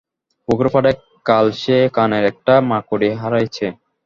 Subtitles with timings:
[0.47, 0.91] পুকুরপাড়ে
[1.25, 3.67] কাল সে কানের একটা মাকড়ি হারাইয়াছে।